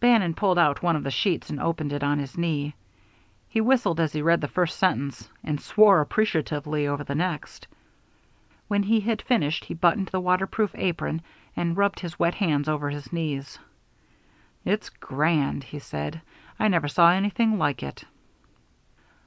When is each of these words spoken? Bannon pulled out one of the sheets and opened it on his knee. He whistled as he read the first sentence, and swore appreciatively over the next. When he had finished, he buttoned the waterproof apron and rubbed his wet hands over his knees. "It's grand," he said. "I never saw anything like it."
Bannon 0.00 0.32
pulled 0.32 0.58
out 0.58 0.82
one 0.82 0.96
of 0.96 1.02
the 1.04 1.10
sheets 1.10 1.50
and 1.50 1.60
opened 1.60 1.92
it 1.92 2.02
on 2.02 2.18
his 2.18 2.38
knee. 2.38 2.74
He 3.50 3.60
whistled 3.60 4.00
as 4.00 4.14
he 4.14 4.22
read 4.22 4.40
the 4.40 4.48
first 4.48 4.78
sentence, 4.78 5.28
and 5.44 5.60
swore 5.60 6.00
appreciatively 6.00 6.86
over 6.86 7.04
the 7.04 7.14
next. 7.14 7.66
When 8.68 8.82
he 8.82 9.00
had 9.00 9.20
finished, 9.20 9.66
he 9.66 9.74
buttoned 9.74 10.06
the 10.08 10.22
waterproof 10.22 10.70
apron 10.74 11.20
and 11.54 11.76
rubbed 11.76 12.00
his 12.00 12.18
wet 12.18 12.36
hands 12.36 12.66
over 12.66 12.88
his 12.88 13.12
knees. 13.12 13.58
"It's 14.64 14.88
grand," 14.88 15.64
he 15.64 15.80
said. 15.80 16.22
"I 16.58 16.68
never 16.68 16.88
saw 16.88 17.10
anything 17.10 17.58
like 17.58 17.82
it." 17.82 18.04